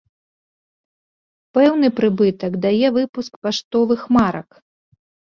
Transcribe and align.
Пэўны 1.57 1.87
прыбытак 1.99 2.53
дае 2.63 2.87
выпуск 2.95 3.31
паштовых 3.49 4.01
марак. 4.17 4.49